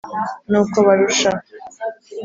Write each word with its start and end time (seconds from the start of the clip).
n'uko 0.49 0.77
barusha 0.87 1.31